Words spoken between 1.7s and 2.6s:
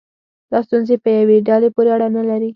پورې اړه نه لري.